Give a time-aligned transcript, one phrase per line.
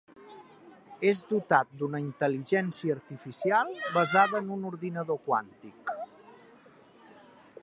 [1.09, 5.97] És dotat d'una intel·ligència artificial basada en un ordinador quàntic.